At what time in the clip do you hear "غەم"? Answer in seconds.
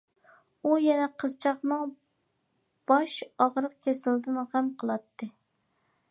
4.55-4.71